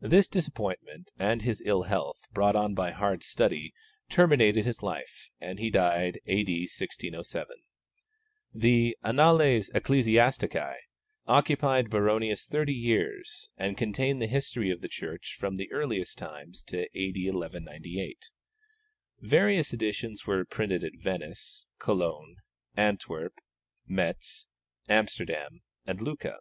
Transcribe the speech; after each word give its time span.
This 0.00 0.26
disappointment 0.26 1.12
and 1.18 1.42
his 1.42 1.62
ill 1.66 1.82
health, 1.82 2.20
brought 2.32 2.56
on 2.56 2.72
by 2.74 2.92
hard 2.92 3.22
study, 3.22 3.74
terminated 4.08 4.64
his 4.64 4.82
life, 4.82 5.28
and 5.38 5.58
he 5.58 5.68
died 5.68 6.18
A.D. 6.24 6.50
1607. 6.62 7.46
The 8.54 8.96
Annales 9.04 9.68
Ecclesiastici 9.74 10.76
occupied 11.26 11.90
Baronius 11.90 12.46
thirty 12.46 12.72
years, 12.72 13.50
and 13.58 13.76
contain 13.76 14.18
the 14.18 14.26
history 14.28 14.70
of 14.70 14.80
the 14.80 14.88
Church 14.88 15.36
from 15.38 15.56
the 15.56 15.70
earliest 15.70 16.16
times 16.16 16.62
to 16.62 16.84
A.D. 16.98 17.20
1198. 17.30 18.30
Various 19.20 19.74
editions 19.74 20.26
were 20.26 20.46
printed 20.46 20.82
at 20.84 20.92
Venice, 20.96 21.66
Cologne, 21.78 22.36
Antwerp, 22.78 23.34
Metz, 23.86 24.46
Amsterdam, 24.88 25.60
and 25.84 26.00
Lucca. 26.00 26.38